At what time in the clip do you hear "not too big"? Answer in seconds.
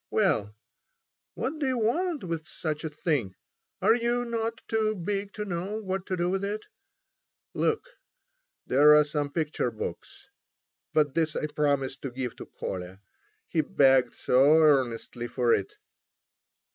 4.25-5.31